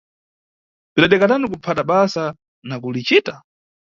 [0.93, 2.23] Bzidadeka tani kuphata basa
[2.67, 3.33] na kulicita!